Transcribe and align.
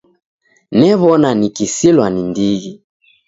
New'ona 0.77 1.29
nikisilwa 1.39 2.07
ni 2.13 2.21
ndighi. 2.29 2.71